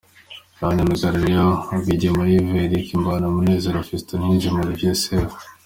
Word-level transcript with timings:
Ba 0.59 0.67
myugariro: 0.75 1.47
Rwigema 1.79 2.23
Yves, 2.37 2.53
Eric 2.65 2.87
Irambona, 2.89 3.25
Munezero 3.35 3.79
Fiston, 3.87 4.19
Niyonzima 4.19 4.59
Olivier 4.63 4.95
Sefu. 5.03 5.37